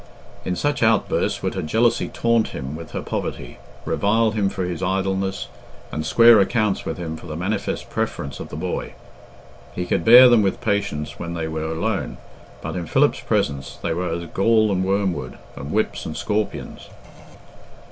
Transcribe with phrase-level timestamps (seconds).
[0.43, 4.81] In such outbursts would her jealousy taunt him with his poverty, revile him for his
[4.81, 5.47] idleness,
[5.91, 8.95] and square accounts with him for the manifest preference of the boy.
[9.75, 12.17] He could bear them with patience when they were alone,
[12.63, 16.89] but in Philip's presence they were as gall and wormwood, and whips and scorpions.